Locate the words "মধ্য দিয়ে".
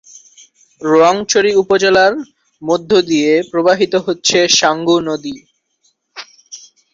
2.61-3.31